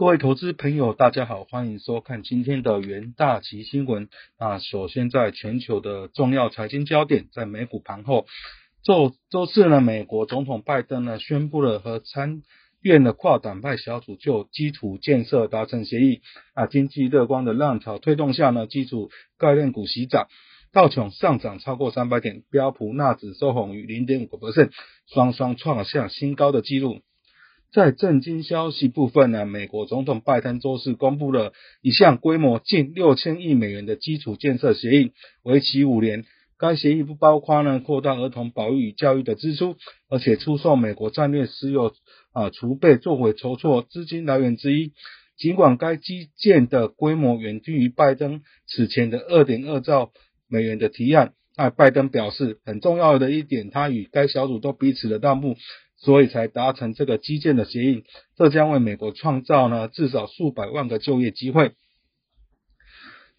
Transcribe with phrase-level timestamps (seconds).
[0.00, 4.08] 各位投资朋友，大家好，欢迎收看今天的元大旗新闻。
[4.38, 8.24] 那首先，在全球的重要财经焦点，在美股盘后，
[8.82, 12.40] 周周四呢，美国总统拜登呢宣布了和参
[12.80, 16.22] 院的跨党派小组就基础建设达成协议。
[16.54, 20.28] 啊，经济乐观的浪潮推动下呢，基础概念股喜涨，
[20.72, 24.70] 道琼上涨超过三百点，标普纳指收红于零点五个百分，
[25.12, 27.00] 双双创下新高的纪录。
[27.72, 36.24] 在震惊消息部分呢，美国总统拜登周四公布了一项规模近六千亿美元的基础建设协议，为期五年。
[36.58, 39.76] 该协议不包括呢扩大儿童保育与教育的支出，
[40.10, 41.94] 而且出售美国战略石油
[42.32, 44.92] 啊储备作为筹措资金来源之一。
[45.38, 50.10] 尽管该基建的规模远低于拜登此前的二点二兆
[50.50, 55.56] 美元的提案，但拜登表示，很重要的一点，他与该小组都彼此的让步。
[56.00, 58.04] 所以才达成这个基建的协议，
[58.36, 61.72] 这将为美国创造呢至少数百万个就业机会。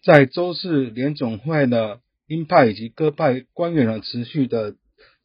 [0.02, 4.76] 在周四联总会的鹰派以及鸽派官员呢持续的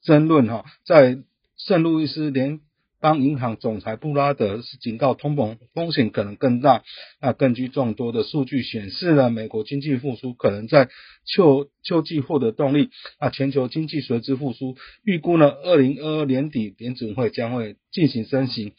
[0.03, 1.19] 争论哈，在
[1.57, 2.59] 圣路易斯联。
[2.99, 6.83] 当银行总裁布拉德是警告通膨风险可能更大。
[7.21, 10.89] 那根据众多的数据显示呢，美国经济复苏可能在
[11.25, 12.89] 秋秋季获得动力。
[13.19, 18.73] 那全球经济随之复苏，预估呢，二零二二年底联准会将会进行升息。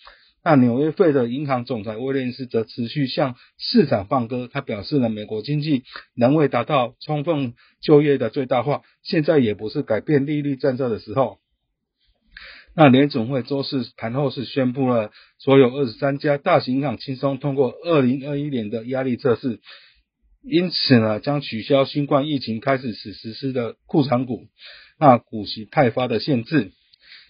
[0.45, 11.39] 那纽约费的银行总裁威廉斯则持续向市场放歌，他表示呢，美国经济仍未达到充分就业的最大化，现在也不是改变利率政策的时候。
[12.81, 19.59] 那联总会周四盘后是宣布了，所有二十三家大型银行轻松通过二零二一年的压力测试，
[20.45, 24.47] 因此呢，将取消新冠疫情开始时实施的库藏股
[24.97, 26.71] 那股息派发的限制。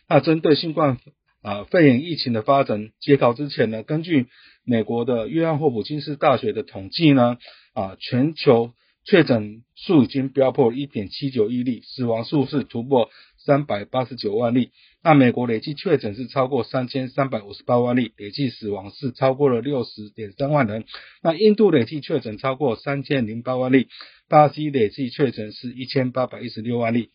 [0.07, 0.99] 那针对新冠
[1.41, 4.27] 啊肺炎疫情的发展，截稿之前呢，根据
[4.67, 7.39] 美国的约翰霍普金斯大学的统计呢，
[7.73, 8.75] 啊全球
[9.07, 13.09] 确诊数已经飙破一点七九亿例，死亡数是突破。
[13.49, 14.73] 三百八十九万例，
[15.03, 20.85] 那美国累计确诊是超过三千三百五十八万例，累计死亡是超过了六十点三万人。
[21.23, 23.89] 那印度累计确诊超过三千零八万例，
[24.29, 27.09] 巴西累计确诊是一千八百一十六万例。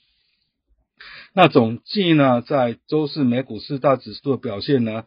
[1.36, 5.04] 那总计呢，在周四美股四大指数的表现呢，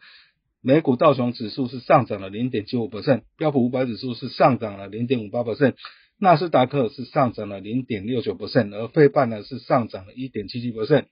[0.63, 5.75] 美股道琼指数是上涨了零点九五百分标普五百指数是上涨了零点五八百分。
[6.21, 11.09] 纳斯达克是上涨了零点六九百分而费半呢是上涨了一点七七百分。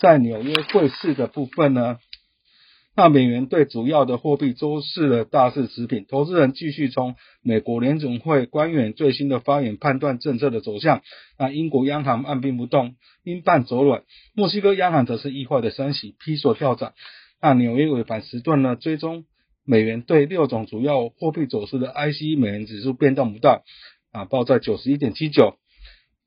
[0.00, 1.98] 在纽约汇市的部分呢，
[2.94, 11.02] 那美元对主要的货币周四的大势持平，投资人继续从美国联总会官员最新的发言判断政策的走向。
[11.38, 14.02] 那英国央行按兵不动，英镑走软，
[14.34, 16.92] 墨西哥央行则是意外的升息，披索跳涨。
[17.40, 19.24] 那纽约尾盘时段呢，追踪。
[19.64, 23.60] 美元对六种主要货币走势的 IC 美元指数变动不大，
[24.12, 25.58] 啊，报在九十一点七九。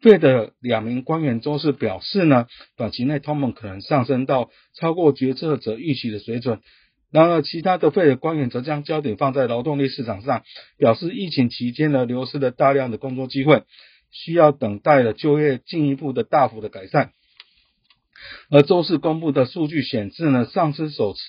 [0.01, 6.59] 费的两名官员周四表示呢，短期内通膨可能上升到超过决策者预期的水准。
[7.11, 10.43] 然而，其他的费的官员则将焦点放在劳动力市场上，
[10.77, 13.63] 表示疫情期间呢流失了大量的工作机会，
[14.11, 17.11] 需要等待了就业进一步的大幅的改善。
[18.49, 21.19] 而周四公布的数据显示呢，上次首次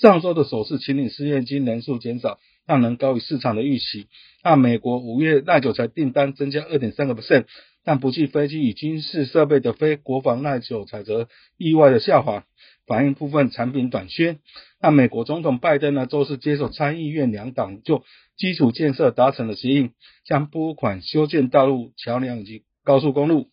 [0.00, 4.06] 上周的首次清理失业金人数减少，让人高于市场的预期。
[4.44, 7.46] 那美国五月耐久材订单增加二点三个 percent，
[7.84, 12.44] 但不计飞机与军事设备的非国防耐久材则意外的下滑，
[12.86, 14.38] 反映部分产品短缺。
[14.80, 18.04] 那美国总统拜登呢，周四接受参议院两党就
[18.36, 19.90] 基础建设达成了协议，
[20.24, 23.48] 将拨款修建道路、桥梁以及高速公路。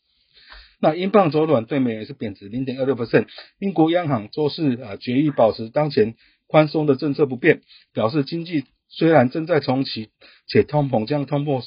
[0.81, 3.27] 那英镑走软，对美元是贬值零点二六 percent。
[3.59, 6.15] 英国央行周四啊决议保持当前
[6.47, 7.61] 宽松的政策不变，
[7.93, 10.09] 表示经济虽然正在重启，
[10.47, 11.61] 且通膨将通破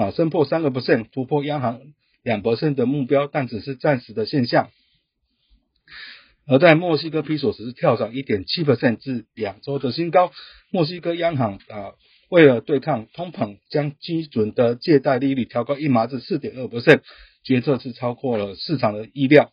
[0.00, 1.80] 啊升破三个 percent，突破央行
[2.22, 4.70] 两 percent 的目标，但只是暂时的现象。
[6.46, 10.32] 而在墨西哥，披索时跳涨一点七 percent 至两周的新高。
[10.70, 11.92] 墨西哥央行啊
[12.30, 17.02] 为了对抗通膨，将基准的借贷利率调高一码至四点二 percent。
[17.44, 19.52] 决策是超过了市场的意料。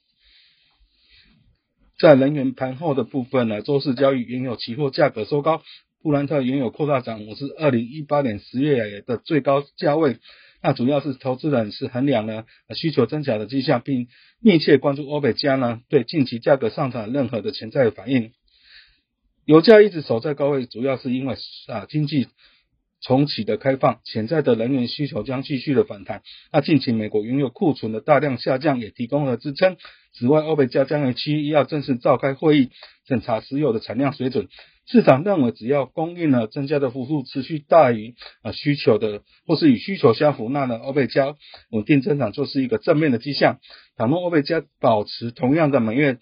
[2.00, 5.62] 在能源盘后的部分呢，周四交易原油期货价格收高，
[6.02, 10.18] 布兰特原油扩大涨幅是二零一八年十月的最高价位。
[10.62, 12.46] 那主要是投资人是衡量了
[12.76, 14.08] 需求增强的迹象，并
[14.42, 18.32] 密切关注欧佩加呢对近期价格上涨任何的潜在反应。
[19.46, 21.36] 油价一直守在高位，主要是因为
[21.68, 22.28] 啊经济。
[23.00, 26.24] 重启的开放，潜在的能源需求将继续的反弹。
[26.52, 29.78] 那近期美国原油库存的大量下降也提供了支撑。
[30.14, 32.72] 此外，欧佩加将于七一要正式召开会议，
[33.08, 34.48] 审查石油的产量水准，
[34.89, 41.36] 市场认为，只要供应呢增加的幅度持续大于啊需求的，或是与需求相符，那呢欧佩加
[41.72, 43.60] 稳定增长就是一个正面的迹象。
[43.98, 46.19] 倘若欧佩加保持同样的每月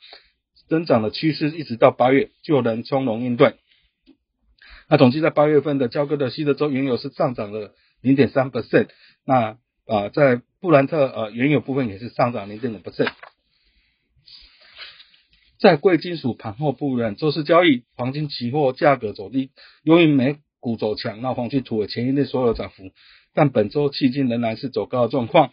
[0.68, 3.54] 增长的趋势，一直到八月，就能从容应对。
[4.90, 8.88] 那统计在八月份的交割的西德州原油是上涨了零点三 percent，
[9.26, 13.12] 那啊在布兰特呃原油部分也是上涨零点五 percent。
[15.58, 19.52] 在贵金属盘后部分，周四交易黄金期货价格走低，
[19.84, 22.92] 由于美股走强，那黄金突围前一日所有涨幅，
[23.34, 25.52] 但本周迄今仍然是走高的状况。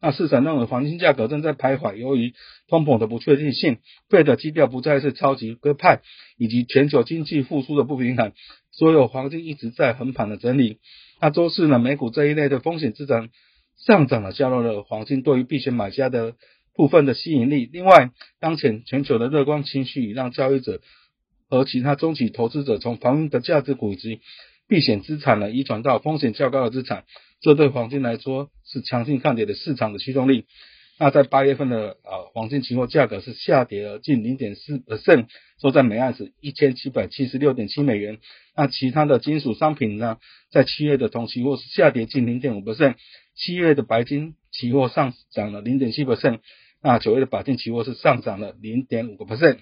[0.00, 2.34] 那市场认为黄金价格正在徘徊，由于
[2.68, 3.78] 通膨的不确定性，
[4.10, 6.00] 费的基调不再是超级鸽派，
[6.36, 8.32] 以及全球经济复苏的不平衡，
[8.72, 10.78] 所有黄金一直在横盘的整理。
[11.20, 13.30] 那周四呢，美股这一类的风险资产
[13.78, 16.34] 上涨了，加入了黄金对于避险买家的。
[16.74, 17.68] 部分的吸引力。
[17.72, 18.10] 另外，
[18.40, 20.80] 当前全球的乐观情绪让交易者
[21.48, 24.20] 和其他中期投资者从防御的价值股以及
[24.66, 27.04] 避险资产呢移转到风险较高的资产，
[27.40, 30.46] 这对黄金来说是强劲抗跌的市场的驱动力。
[30.96, 35.26] 那在八月份的呃黄金期货价格是下跌了近零点四 percent，
[35.60, 38.18] 收在每盎司一千七百七十六点七美元。
[38.56, 40.18] 那其他的金属商品呢，
[40.50, 42.94] 在七月的同期货是下跌近零点五 percent，
[43.34, 46.38] 七月的白金期货上涨了零点七 percent。
[46.84, 49.56] 那九月的白金期货是上涨了零点五个 percent。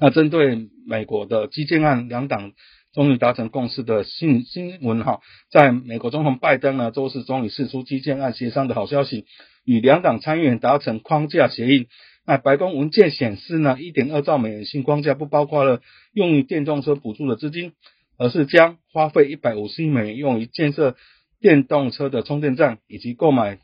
[0.00, 2.52] 那针对美国的基建案，两党
[2.94, 9.26] 终于达成共识的新新闻哈，在美国总统拜登呢周四终于释出基建案协商的好消息，
[9.66, 11.88] 与两党参议员达成框架协议。
[12.24, 15.82] 那白宫文件显示呢，一点二兆美元新框架不包括了
[16.14, 17.72] 用于电动车补助的资金，
[18.16, 20.96] 而是将花费一百五十亿美元用于建设
[21.38, 23.58] 电动车的充电站以及购买。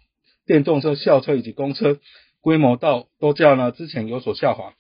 [0.49, 2.01] 电动车、校车以及公车
[2.41, 4.73] 规模到都较呢之前有所下滑。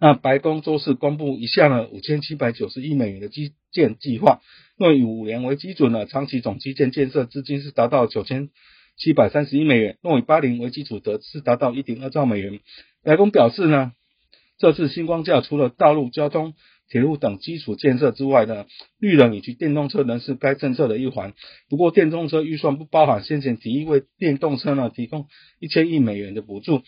[0.00, 4.40] 那白宫周四公布一项呢五千七百九十亿美元的基建计划，
[4.76, 8.50] 若以五年为基准呢，长期总基建建设资金是达到九千
[8.98, 12.58] 七百三十亿美元；若以八零为基础，则是达到一点二兆美元。
[13.04, 13.92] 白宫表示呢，
[14.58, 16.54] 这次新光架除了道路交通。
[16.88, 18.66] 铁路等基础建设之外呢，
[18.98, 21.32] 绿能以及电动车仍是该政策的一环。
[21.70, 25.26] 不过，电动车预算不包含先前提议为电动车呢提供
[25.58, 26.82] 一千亿美元的补助。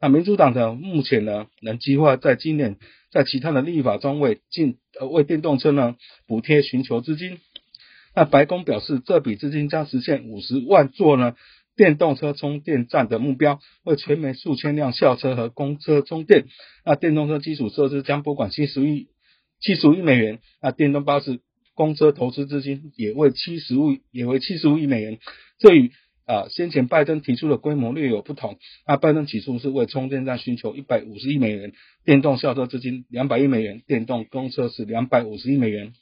[0.00, 2.78] 那民主党的目前呢，能计划在今年
[3.10, 5.94] 在其他的立法中为进呃为电动车呢
[6.26, 7.38] 补贴寻求资金。
[8.16, 11.36] 那白宫表示，这笔资金将实现五十万座呢
[11.76, 16.46] 电动车充电站的目标，为全美数千辆校车和公车充电。
[16.86, 19.09] 那电动车基础设施将拨款七十亿。
[19.60, 21.40] 七十五亿美元，那电动巴士
[21.74, 25.18] 公车投资资金也为七十五也为七十五亿美元，
[25.58, 25.92] 这与
[26.26, 28.58] 啊先前拜登提出的规模略有不同。
[28.86, 31.72] 那拜登起初是为充电站寻求一百五十亿美元，
[32.04, 35.92] 电动校车资金两百亿美元，电动公车是两百五十亿美元。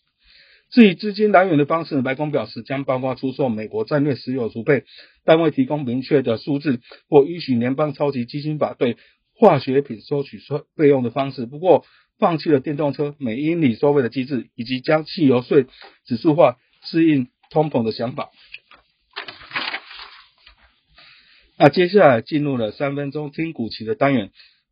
[0.70, 4.84] 至于资金来源的方式，白宫表示将包括出售美国战略石油储备，
[5.24, 8.98] 但未提供明确的数字或允许联邦超级基金法对
[9.34, 11.46] 化学品收取收费用的方式。
[11.46, 11.86] 不过，
[12.18, 15.66] 放弃了电动车每英里收费的机制，以及将汽油税
[16.04, 18.30] 指数化适应通膨的想法。
[21.56, 24.30] 那接下来进入了三分钟听股旗的单元。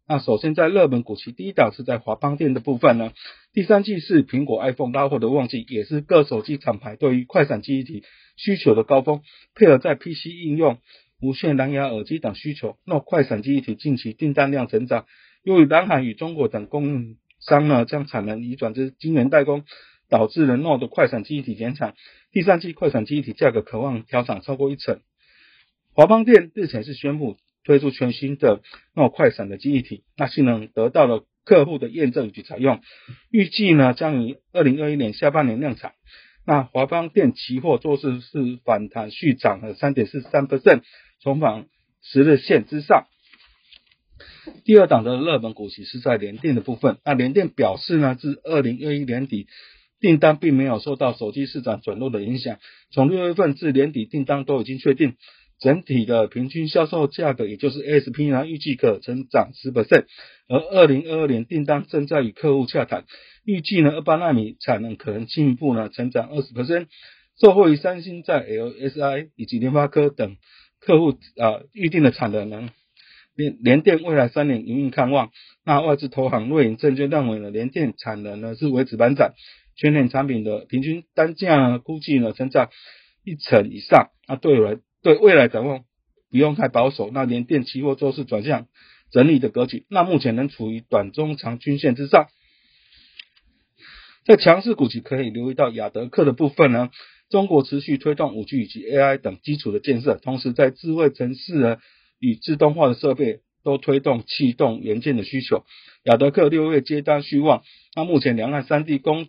[0.08, 3.12] 那首先在热门股旗第一档是在华邦电的部分呢。
[3.52, 8.04] 第三季是苹果 iPhone 拉货的旺季，也是各手机厂牌对于快闪记忆体
[8.36, 9.22] 需求的高峰，
[9.56, 10.78] 配合在 PC 应用、
[11.20, 15.06] 无线蓝牙耳机等需求，那快闪记忆体近期订单量成长。
[15.42, 17.16] 由于南海与中国等供应
[17.46, 19.64] 商呢将产能移转至晶圆代工，
[20.08, 21.94] 导致了 Node 快闪记忆体减产。
[22.32, 25.00] 第三季快闪记忆体价格渴望调涨超过一成。
[25.94, 28.60] 华邦电日前是宣布推出全新的
[28.94, 32.80] Node 快闪的记忆体，那性能得到了客户的验证与采用，
[33.30, 35.92] 预计呢将于二零二一年下半年量产。
[36.44, 40.82] 那华邦电期货做势是反弹续涨了三点四三 percent，
[41.22, 41.66] 重返
[42.02, 43.06] 十日线之上。
[44.64, 46.98] 第二档的热门股息是在联电的部分。
[47.04, 49.46] 那联电表示呢，自二零二一年底
[50.00, 52.58] 订单并没有受到手机市场转弱的影响，
[52.90, 55.14] 从六月份至年底订单都已经确定，
[55.58, 60.04] 整体的平均销售价格也就是 ASP 呢，预计可成长十 percent。
[60.48, 63.04] 而二零二二年订单正在与客户洽谈，
[63.44, 66.86] 预计呢二八纳米产能可能进一步呢成长二十 percent。
[67.40, 70.36] 受惠于三星在 LSI 以及联发科等
[70.80, 72.70] 客户啊预定的产能。
[73.36, 75.30] 联联电未来三年营运看望，
[75.64, 79.34] 那外资投行瑞银证券认为呢，联电产能呢是维持反涨，
[79.76, 82.70] 全年产品的平均单价呢估计呢增长
[83.24, 85.84] 一成以上，那对来对未来展望
[86.30, 88.66] 不用太保守，那联电期货周是转向
[89.12, 92.26] 整理的格局，那目前仍处于短中长均线之上。
[94.24, 96.90] 在强势股期可以留意到亚德克的部分呢，
[97.30, 101.76] 中国持续推动五 G 以及 AI 等基础的建设，同时在智慧城市呢
[102.18, 105.64] 与自动化的设备都推动气动元件的需求。
[106.04, 107.62] 亚德克六月接单续旺，
[107.94, 109.26] 那目前两岸三地工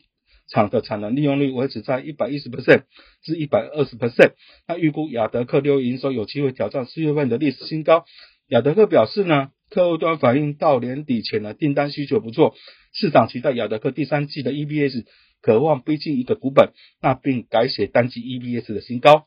[0.49, 2.83] 厂的产能利用率维持在一百一十 percent
[3.23, 4.33] 至一百二十 percent，
[4.67, 8.05] 那预估亚德克六月营收有机会挑战四月份的历史新高。
[8.47, 12.55] 亚德克表示呢，客户端反映到年底前的订单需求不错，
[12.93, 15.05] 市场期待亚德克第三季的 EBS
[15.41, 19.25] 渴望逼近一个股本，那并改写单季 EBS 的新高。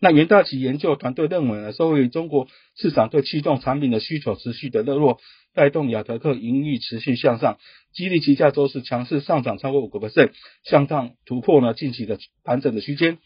[0.00, 5.18] 那元大旗研究团队认为呢，受于中国市场对驱动产品的需求持续的热络，
[5.54, 7.58] 带动亚德克盈利持续向上，
[7.92, 10.30] 激励旗下周四强势上涨超过五个 percent，
[10.62, 13.18] 向上突破呢近期的盘整的区间。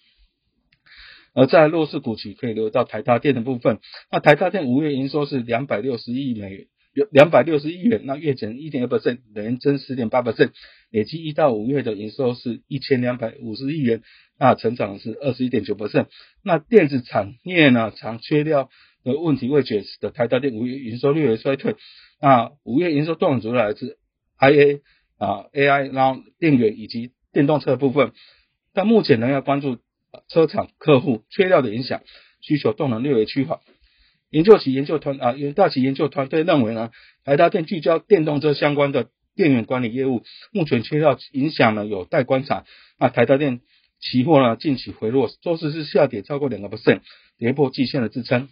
[1.35, 3.79] 而在弱势股企可以留到台达电的部分，
[4.11, 6.67] 那台达电五月营收是两百六十亿美元，
[7.11, 10.53] 两百六十亿元，那月减一点二百分年增十点八百分
[10.91, 14.03] 累计一到五月的营收是一千两百五十亿元，
[14.39, 16.07] 那成长是二十一点九百分。
[16.43, 18.69] 那电子产业呢，常缺料
[19.05, 21.77] 的问题未解，使得台达电五月营收略微衰退。
[22.21, 23.99] 那五月营收动能主要来自
[24.39, 24.81] IA
[25.19, 28.13] 啊 AI，然后电源以及电动车的部分，
[28.75, 29.79] 但目前仍要关注。
[30.29, 32.03] 车厂客户缺料的影响，
[32.43, 33.61] 需求动能略微趋缓。
[34.33, 36.91] 研究其研究团啊，大旗研究团队认为呢，
[37.25, 40.23] 台达电聚焦电动车相关的电源管理业务，
[40.53, 42.65] 目前缺料影响呢有待观察。
[42.99, 43.61] 那台达电
[44.01, 47.01] 期货呢近期回落，周四是下跌超过两个 percent，
[47.37, 48.49] 跌破季线的支撑。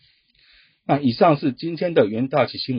[0.86, 2.78] 那以上是今天的元大旗新闻。